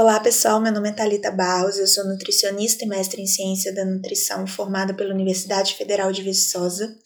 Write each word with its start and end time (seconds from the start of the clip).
Olá 0.00 0.18
pessoal, 0.18 0.58
meu 0.62 0.72
nome 0.72 0.88
é 0.88 0.92
Thalita 0.92 1.30
Barros, 1.30 1.76
eu 1.76 1.86
sou 1.86 2.06
nutricionista 2.06 2.86
e 2.86 2.88
mestre 2.88 3.20
em 3.20 3.26
ciência 3.26 3.70
da 3.70 3.84
nutrição 3.84 4.46
formada 4.46 4.94
pela 4.94 5.12
Universidade 5.12 5.74
Federal 5.74 6.10
de 6.10 6.22
Viçosa 6.22 6.96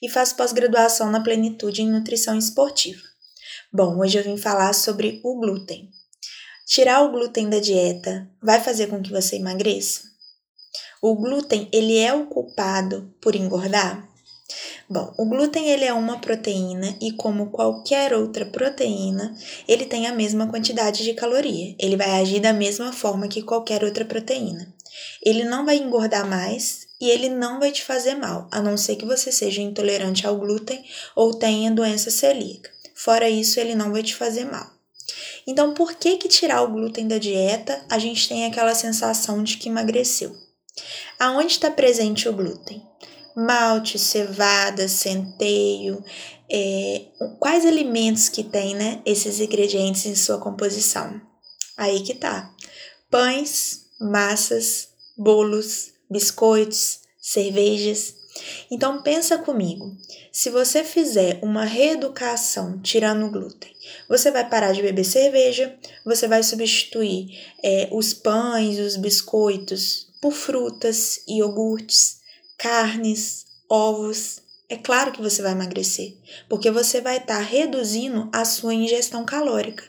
e 0.00 0.08
faço 0.08 0.36
pós-graduação 0.36 1.10
na 1.10 1.20
Plenitude 1.20 1.82
em 1.82 1.90
Nutrição 1.90 2.38
Esportiva. 2.38 3.02
Bom, 3.72 3.98
hoje 3.98 4.18
eu 4.18 4.22
vim 4.22 4.36
falar 4.36 4.72
sobre 4.72 5.20
o 5.24 5.40
glúten. 5.40 5.90
Tirar 6.64 7.02
o 7.02 7.10
glúten 7.10 7.50
da 7.50 7.58
dieta 7.58 8.30
vai 8.40 8.62
fazer 8.62 8.86
com 8.86 9.02
que 9.02 9.10
você 9.10 9.34
emagreça? 9.34 10.02
O 11.02 11.16
glúten, 11.16 11.68
ele 11.72 11.98
é 11.98 12.14
o 12.14 12.26
culpado 12.26 13.12
por 13.20 13.34
engordar? 13.34 14.08
Bom, 14.88 15.14
o 15.16 15.24
glúten 15.24 15.70
ele 15.70 15.84
é 15.84 15.92
uma 15.92 16.18
proteína 16.18 16.96
e 17.00 17.12
como 17.12 17.50
qualquer 17.50 18.12
outra 18.12 18.44
proteína, 18.44 19.34
ele 19.66 19.86
tem 19.86 20.06
a 20.06 20.14
mesma 20.14 20.46
quantidade 20.46 21.02
de 21.02 21.14
caloria. 21.14 21.74
Ele 21.78 21.96
vai 21.96 22.10
agir 22.20 22.40
da 22.40 22.52
mesma 22.52 22.92
forma 22.92 23.28
que 23.28 23.42
qualquer 23.42 23.82
outra 23.82 24.04
proteína. 24.04 24.72
Ele 25.24 25.44
não 25.44 25.64
vai 25.64 25.76
engordar 25.78 26.28
mais 26.28 26.86
e 27.00 27.08
ele 27.08 27.28
não 27.28 27.58
vai 27.58 27.72
te 27.72 27.82
fazer 27.82 28.14
mal, 28.14 28.46
a 28.50 28.60
não 28.60 28.76
ser 28.76 28.96
que 28.96 29.06
você 29.06 29.32
seja 29.32 29.62
intolerante 29.62 30.26
ao 30.26 30.36
glúten 30.36 30.84
ou 31.16 31.34
tenha 31.34 31.70
doença 31.70 32.10
celíaca. 32.10 32.70
Fora 32.94 33.28
isso, 33.28 33.58
ele 33.58 33.74
não 33.74 33.90
vai 33.90 34.02
te 34.02 34.14
fazer 34.14 34.44
mal. 34.44 34.70
Então, 35.46 35.74
por 35.74 35.94
que 35.94 36.16
que 36.16 36.28
tirar 36.28 36.62
o 36.62 36.70
glúten 36.70 37.08
da 37.08 37.18
dieta, 37.18 37.84
a 37.90 37.98
gente 37.98 38.28
tem 38.28 38.46
aquela 38.46 38.74
sensação 38.74 39.42
de 39.42 39.56
que 39.56 39.68
emagreceu? 39.68 40.34
Aonde 41.18 41.52
está 41.52 41.70
presente 41.70 42.28
o 42.28 42.32
glúten? 42.32 42.82
Malte, 43.36 43.98
cevada, 43.98 44.88
centeio, 44.88 46.02
é, 46.50 47.06
quais 47.38 47.64
alimentos 47.66 48.28
que 48.28 48.44
tem, 48.44 48.74
né, 48.74 49.00
esses 49.04 49.40
ingredientes 49.40 50.06
em 50.06 50.14
sua 50.14 50.38
composição? 50.38 51.20
Aí 51.76 52.00
que 52.00 52.14
tá. 52.14 52.52
Pães, 53.10 53.86
massas, 54.00 54.88
bolos, 55.16 55.92
biscoitos, 56.10 57.00
cervejas. 57.20 58.14
Então 58.70 59.02
pensa 59.02 59.38
comigo, 59.38 59.96
se 60.32 60.50
você 60.50 60.82
fizer 60.82 61.38
uma 61.42 61.64
reeducação 61.64 62.80
tirando 62.80 63.26
o 63.26 63.30
glúten, 63.30 63.72
você 64.08 64.30
vai 64.30 64.48
parar 64.48 64.72
de 64.72 64.82
beber 64.82 65.04
cerveja, 65.04 65.78
você 66.04 66.26
vai 66.26 66.42
substituir 66.42 67.28
é, 67.62 67.88
os 67.92 68.12
pães, 68.12 68.78
os 68.78 68.96
biscoitos 68.96 70.08
por 70.20 70.32
frutas, 70.32 71.22
iogurtes, 71.28 72.23
carnes, 72.64 73.44
ovos, 73.68 74.40
é 74.70 74.76
claro 74.76 75.12
que 75.12 75.20
você 75.20 75.42
vai 75.42 75.52
emagrecer, 75.52 76.16
porque 76.48 76.70
você 76.70 76.98
vai 76.98 77.18
estar 77.18 77.36
tá 77.36 77.42
reduzindo 77.42 78.30
a 78.32 78.42
sua 78.46 78.72
ingestão 78.72 79.22
calórica. 79.22 79.84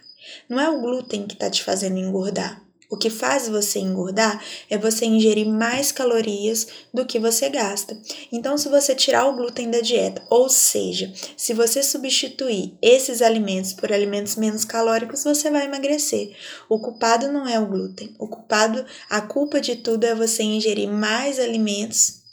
Não 0.49 0.59
é 0.59 0.69
o 0.69 0.81
glúten 0.81 1.25
que 1.25 1.35
está 1.35 1.49
te 1.49 1.63
fazendo 1.63 1.97
engordar. 1.97 2.61
O 2.89 2.97
que 2.97 3.09
faz 3.09 3.47
você 3.47 3.79
engordar 3.79 4.43
é 4.69 4.77
você 4.77 5.05
ingerir 5.05 5.47
mais 5.47 5.93
calorias 5.93 6.67
do 6.93 7.05
que 7.05 7.17
você 7.17 7.47
gasta. 7.47 7.97
Então, 8.29 8.57
se 8.57 8.67
você 8.67 8.93
tirar 8.93 9.25
o 9.25 9.37
glúten 9.37 9.71
da 9.71 9.79
dieta, 9.79 10.21
ou 10.29 10.49
seja, 10.49 11.13
se 11.37 11.53
você 11.53 11.81
substituir 11.81 12.77
esses 12.81 13.21
alimentos 13.21 13.71
por 13.71 13.93
alimentos 13.93 14.35
menos 14.35 14.65
calóricos, 14.65 15.23
você 15.23 15.49
vai 15.49 15.63
emagrecer. 15.63 16.35
O 16.67 16.77
culpado 16.77 17.31
não 17.31 17.47
é 17.47 17.57
o 17.57 17.67
glúten. 17.67 18.13
O 18.19 18.27
culpado, 18.27 18.85
a 19.09 19.21
culpa 19.21 19.61
de 19.61 19.77
tudo 19.77 20.03
é 20.03 20.13
você 20.13 20.43
ingerir 20.43 20.89
mais 20.89 21.39
alimentos 21.39 22.24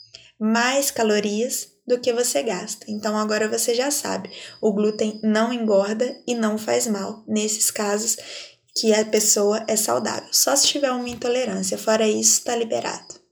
mais 0.43 0.91
calorias 0.91 1.69
do 1.87 1.97
que 1.97 2.11
você 2.11 2.43
gasta. 2.43 2.85
Então 2.89 3.17
agora 3.17 3.47
você 3.47 3.73
já 3.73 3.89
sabe, 3.89 4.29
o 4.61 4.73
glúten 4.73 5.21
não 5.23 5.53
engorda 5.53 6.21
e 6.27 6.35
não 6.35 6.57
faz 6.57 6.85
mal 6.85 7.23
nesses 7.25 7.71
casos 7.71 8.17
que 8.75 8.93
a 8.93 9.05
pessoa 9.05 9.63
é 9.69 9.77
saudável. 9.77 10.27
Só 10.33 10.53
se 10.53 10.67
tiver 10.67 10.91
uma 10.91 11.07
intolerância, 11.07 11.77
fora 11.77 12.05
isso, 12.05 12.39
está 12.39 12.57
liberado. 12.57 13.22